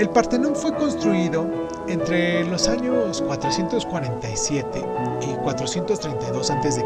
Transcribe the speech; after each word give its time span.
El 0.00 0.08
Partenón 0.08 0.56
fue 0.56 0.74
construido 0.74 1.68
entre 1.86 2.42
los 2.46 2.68
años 2.68 3.20
447 3.20 4.82
y 5.20 5.34
432 5.42 6.50
a.C. 6.50 6.82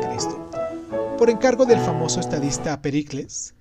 por 1.17 1.31
encargo 1.31 1.65
del 1.65 1.79
famoso 1.79 2.19
estadista 2.19 2.83
Pericles, 2.83 3.55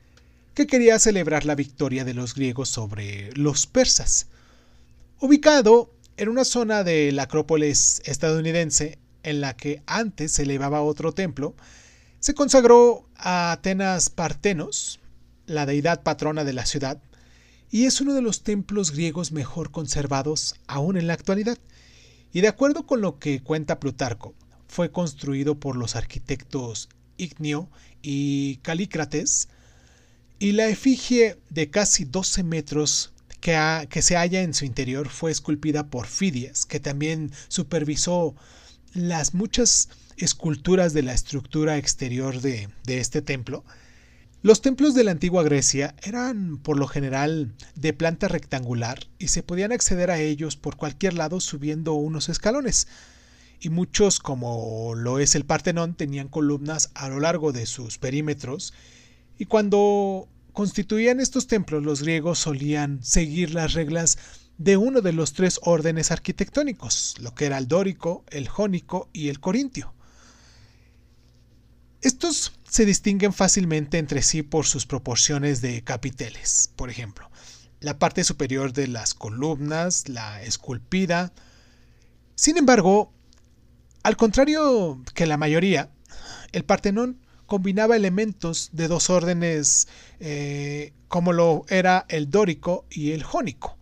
que 0.56 0.66
quería 0.66 0.98
celebrar 0.98 1.46
la 1.46 1.54
victoria 1.54 2.04
de 2.04 2.16
los 2.16 2.34
griegos 2.34 2.70
sobre 2.70 3.32
los 3.34 3.68
persas. 3.68 4.26
Ubicado 5.20 5.92
en 6.18 6.30
una 6.30 6.46
zona 6.46 6.84
de 6.84 7.12
la 7.12 7.24
Acrópolis 7.24 8.02
estadounidense 8.06 8.98
en 9.22 9.40
la 9.40 9.56
que 9.56 9.84
antes 9.86 10.32
se 10.32 10.42
elevaba 10.42 10.82
otro 10.82 11.12
templo, 11.12 11.54
se 12.20 12.34
consagró 12.34 13.08
a 13.18 13.52
Atenas 13.52 14.10
Partenos, 14.10 15.00
la 15.46 15.68
deidad 15.68 16.02
patrona 16.02 16.44
de 16.44 16.54
la 16.54 16.66
ciudad, 16.66 16.98
y 17.74 17.88
es 17.88 18.02
uno 18.02 18.14
de 18.14 18.22
los 18.22 18.44
templos 18.44 18.92
griegos 18.92 19.32
mejor 19.32 19.72
conservados 19.72 20.54
aún 20.68 20.96
en 20.96 21.08
la 21.08 21.14
actualidad. 21.14 21.58
Y 22.32 22.42
de 22.42 22.48
acuerdo 22.48 22.86
con 22.86 23.02
lo 23.02 23.18
que 23.18 23.42
cuenta 23.42 23.80
Plutarco, 23.80 24.36
fue 24.68 24.92
construido 24.92 25.60
por 25.60 25.76
los 25.76 25.96
arquitectos 25.96 26.88
Ignio 27.18 27.72
y 28.04 28.58
Calícrates, 28.58 29.50
y 30.38 30.52
la 30.52 30.68
efigie 30.68 31.40
de 31.50 31.72
casi 31.72 32.06
12 32.06 32.44
metros 32.44 33.12
que, 33.42 33.88
que, 33.90 34.04
se 34.04 34.18
halla 34.18 34.44
en 34.44 34.54
su 34.54 34.66
interior 34.66 35.10
fue 35.10 35.32
esculpida 35.32 35.88
por 35.88 36.06
Fidias, 36.06 36.68
que 36.68 36.80
también 36.80 37.32
supervisó 37.48 38.36
las 38.94 39.34
muchas 39.34 39.90
esculturas 40.18 40.94
de 40.94 41.02
la 41.02 41.16
estructura 41.16 41.80
exterior 41.80 42.40
de 42.40 42.70
este 42.86 43.24
templo, 43.24 43.66
los 44.44 44.62
templos 44.62 44.94
de 44.94 45.06
la 45.06 45.12
antigua 45.12 45.42
Grecia 45.42 45.96
eran 46.04 46.58
por 46.58 46.78
lo 46.78 46.86
general 46.86 47.54
de 47.76 47.94
planta 47.94 48.28
rectangular 48.28 49.08
y 49.18 49.30
se 49.30 49.42
podían 49.42 49.72
acceder 49.72 50.12
a 50.12 50.20
ellos 50.20 50.58
por 50.58 50.76
cualquier 50.76 51.14
lado 51.14 51.40
subiendo 51.40 51.94
unos 51.94 52.28
escalones. 52.28 52.90
Y 53.62 53.70
muchos, 53.70 54.20
como 54.20 54.96
lo 54.96 55.20
es 55.20 55.36
el 55.36 55.46
Partenón, 55.46 55.96
tenían 55.96 56.28
columnas 56.28 56.92
a 56.94 57.08
lo 57.08 57.22
largo 57.22 57.54
de 57.54 57.66
sus 57.66 57.98
perímetros. 57.98 58.74
Y 59.40 59.46
cuando 59.46 60.28
constituían 60.52 61.22
estos 61.22 61.48
templos, 61.48 61.82
los 61.82 62.02
griegos 62.02 62.40
solían 62.40 63.02
seguir 63.02 63.54
las 63.54 63.72
reglas 63.72 64.18
de 64.58 64.76
uno 64.76 65.00
de 65.00 65.14
los 65.14 65.32
tres 65.32 65.62
órdenes 65.64 66.12
arquitectónicos, 66.12 67.16
lo 67.22 67.34
que 67.34 67.46
era 67.46 67.58
el 67.58 67.70
dórico, 67.70 68.26
el 68.30 68.50
jónico 68.50 69.10
y 69.14 69.30
el 69.30 69.40
corintio. 69.40 69.94
Estos 72.04 72.52
se 72.68 72.86
distinguen 72.86 73.32
fácilmente 73.32 73.98
entre 73.98 74.22
sí 74.22 74.44
por 74.44 74.66
sus 74.66 74.86
proporciones 74.86 75.62
de 75.62 75.86
capiteles, 75.86 76.70
por 76.76 76.90
ejemplo, 76.90 77.32
la 77.80 77.98
parte 77.98 78.26
superior 78.26 78.74
de 78.74 78.88
las 78.88 79.14
columnas, 79.14 80.10
la 80.10 80.44
esculpida. 80.44 81.32
Sin 82.36 82.58
embargo, 82.58 83.14
al 84.04 84.18
contrario 84.18 85.02
que 85.16 85.26
la 85.26 85.38
mayoría, 85.38 85.92
el 86.52 86.66
Partenón 86.66 87.22
combinaba 87.46 87.96
elementos 87.96 88.72
de 88.74 88.90
dos 88.90 89.10
órdenes 89.10 89.88
eh, 90.20 90.92
como 91.08 91.32
lo 91.32 91.64
era 91.70 92.06
el 92.10 92.30
dórico 92.30 92.86
y 92.90 93.12
el 93.12 93.24
jónico. 93.24 93.78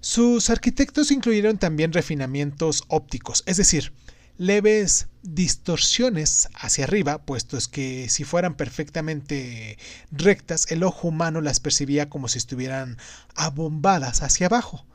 Sus 0.00 0.50
arquitectos 0.50 1.12
incluyeron 1.12 1.56
también 1.56 1.92
refinamientos 1.92 2.82
ópticos, 2.88 3.44
es 3.46 3.58
decir, 3.58 3.92
leves 4.40 5.08
distorsiones 5.22 6.48
hacia 6.54 6.84
arriba, 6.84 7.18
puesto 7.26 7.58
es 7.58 7.68
que 7.68 8.08
si 8.08 8.24
fueran 8.24 8.54
perfectamente 8.54 9.76
rectas, 10.10 10.70
el 10.70 10.82
ojo 10.82 11.08
humano 11.08 11.42
las 11.42 11.60
percibía 11.60 12.08
como 12.08 12.26
si 12.26 12.38
estuvieran 12.38 12.96
abombadas 13.34 14.22
hacia 14.22 14.46
abajo. 14.46 14.86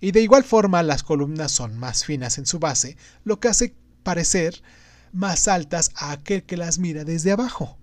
Y 0.00 0.12
de 0.12 0.22
igual 0.22 0.44
forma 0.44 0.84
las 0.84 1.02
columnas 1.02 1.50
son 1.50 1.76
más 1.76 2.04
finas 2.04 2.38
en 2.38 2.46
su 2.46 2.60
base, 2.60 2.96
lo 3.24 3.40
que 3.40 3.48
hace 3.48 3.74
parecer 4.04 4.62
más 5.10 5.48
altas 5.48 5.90
a 5.96 6.12
aquel 6.12 6.44
que 6.44 6.56
las 6.56 6.78
mira 6.78 7.02
desde 7.02 7.32
abajo. 7.32 7.76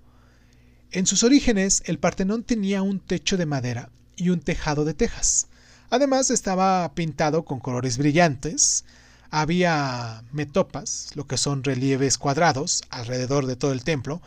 En 0.91 1.05
sus 1.05 1.23
orígenes, 1.23 1.83
el 1.85 1.99
Partenón 1.99 2.43
tenía 2.45 2.81
un 2.81 3.01
techo 3.01 3.35
de 3.35 3.45
madera 3.45 3.89
y 4.15 4.29
un 4.29 4.39
tejado 4.39 4.85
de 4.85 4.93
tejas. 4.93 5.47
Además, 5.89 6.31
estaba 6.31 6.89
pintado 6.95 7.43
con 7.43 7.59
colores 7.59 7.97
brillantes, 7.97 8.85
había 9.31 10.23
metopas, 10.31 11.09
lo 11.15 11.27
que 11.27 11.37
son 11.37 11.63
relieves 11.63 12.17
cuadrados, 12.17 12.83
alrededor 12.89 13.45
de 13.45 13.55
todo 13.55 13.71
el 13.71 13.83
templo, 13.83 14.21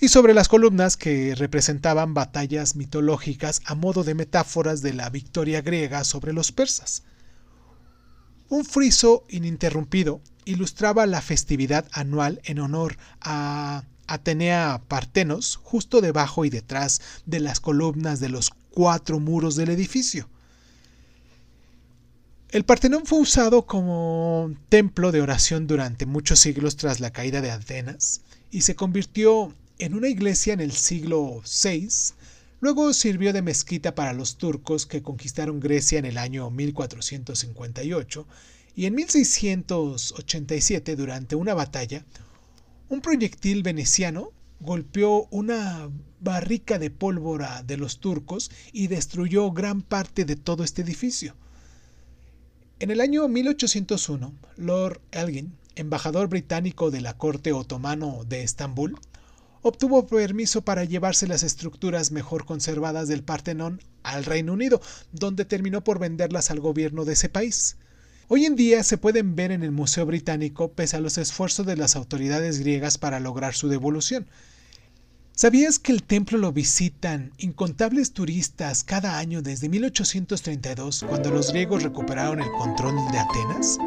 y 0.00 0.08
sobre 0.08 0.34
las 0.34 0.48
columnas 0.48 0.96
que 0.96 1.34
representaban 1.34 2.14
batallas 2.14 2.76
mitológicas 2.76 3.62
a 3.64 3.74
modo 3.74 4.04
de 4.04 4.14
metáforas 4.14 4.82
de 4.82 4.92
la 4.92 5.08
victoria 5.10 5.62
griega 5.62 6.04
sobre 6.04 6.32
los 6.32 6.52
persas. 6.52 7.04
Un 8.48 8.64
friso 8.64 9.24
ininterrumpido 9.28 10.20
ilustraba 10.44 11.06
la 11.06 11.22
festividad 11.22 11.88
anual 11.92 12.40
en 12.44 12.58
honor 12.58 12.96
a 13.20 13.84
Atenea 14.06 14.82
Partenos 14.86 15.56
justo 15.62 16.00
debajo 16.00 16.44
y 16.44 16.50
detrás 16.50 17.00
de 17.24 17.40
las 17.40 17.60
columnas 17.60 18.20
de 18.20 18.28
los 18.28 18.50
cuatro 18.70 19.20
muros 19.20 19.56
del 19.56 19.70
edificio. 19.70 20.28
El 22.54 22.64
Partenón 22.64 23.04
fue 23.04 23.18
usado 23.18 23.66
como 23.66 24.54
templo 24.68 25.10
de 25.10 25.20
oración 25.20 25.66
durante 25.66 26.06
muchos 26.06 26.38
siglos 26.38 26.76
tras 26.76 27.00
la 27.00 27.10
caída 27.10 27.40
de 27.40 27.50
Atenas 27.50 28.20
y 28.52 28.60
se 28.60 28.76
convirtió 28.76 29.52
en 29.80 29.92
una 29.92 30.06
iglesia 30.06 30.52
en 30.52 30.60
el 30.60 30.70
siglo 30.70 31.42
VI. 31.42 31.88
Luego 32.60 32.92
sirvió 32.92 33.32
de 33.32 33.42
mezquita 33.42 33.96
para 33.96 34.12
los 34.12 34.36
turcos 34.36 34.86
que 34.86 35.02
conquistaron 35.02 35.58
Grecia 35.58 35.98
en 35.98 36.04
el 36.04 36.16
año 36.16 36.48
1458 36.48 38.26
y 38.76 38.86
en 38.86 38.94
1687 38.94 40.94
durante 40.94 41.34
una 41.34 41.54
batalla 41.54 42.04
un 42.88 43.00
proyectil 43.00 43.64
veneciano 43.64 44.30
golpeó 44.60 45.26
una 45.32 45.90
barrica 46.20 46.78
de 46.78 46.90
pólvora 46.90 47.64
de 47.64 47.78
los 47.78 47.98
turcos 47.98 48.52
y 48.72 48.86
destruyó 48.86 49.50
gran 49.50 49.82
parte 49.82 50.24
de 50.24 50.36
todo 50.36 50.62
este 50.62 50.82
edificio. 50.82 51.34
En 52.80 52.90
el 52.90 53.00
año 53.00 53.28
1801, 53.28 54.34
Lord 54.56 55.00
Elgin, 55.12 55.56
embajador 55.76 56.28
británico 56.28 56.90
de 56.90 57.00
la 57.00 57.16
corte 57.16 57.52
otomano 57.52 58.24
de 58.28 58.42
Estambul, 58.42 58.98
obtuvo 59.62 60.08
permiso 60.08 60.62
para 60.62 60.82
llevarse 60.82 61.28
las 61.28 61.44
estructuras 61.44 62.10
mejor 62.10 62.44
conservadas 62.44 63.06
del 63.06 63.22
Partenón 63.22 63.80
al 64.02 64.24
Reino 64.24 64.52
Unido, 64.52 64.80
donde 65.12 65.44
terminó 65.44 65.84
por 65.84 66.00
venderlas 66.00 66.50
al 66.50 66.58
gobierno 66.58 67.04
de 67.04 67.12
ese 67.12 67.28
país. 67.28 67.76
Hoy 68.26 68.44
en 68.44 68.56
día 68.56 68.82
se 68.82 68.98
pueden 68.98 69.36
ver 69.36 69.52
en 69.52 69.62
el 69.62 69.70
Museo 69.70 70.04
Británico 70.04 70.72
pese 70.72 70.96
a 70.96 71.00
los 71.00 71.16
esfuerzos 71.16 71.66
de 71.66 71.76
las 71.76 71.94
autoridades 71.94 72.58
griegas 72.58 72.98
para 72.98 73.20
lograr 73.20 73.54
su 73.54 73.68
devolución. 73.68 74.26
¿Sabías 75.36 75.80
que 75.80 75.90
el 75.90 76.04
templo 76.04 76.38
lo 76.38 76.52
visitan 76.52 77.32
incontables 77.38 78.12
turistas 78.12 78.84
cada 78.84 79.18
año 79.18 79.42
desde 79.42 79.68
1832, 79.68 81.06
cuando 81.08 81.32
los 81.32 81.50
griegos 81.50 81.82
recuperaron 81.82 82.40
el 82.40 82.50
control 82.52 82.94
de 83.10 83.18
Atenas? 83.18 83.78